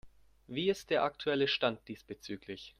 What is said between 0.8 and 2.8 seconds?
der aktuelle Stand diesbezüglich?